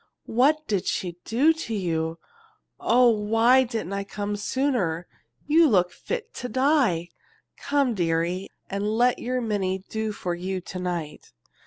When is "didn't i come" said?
3.63-4.35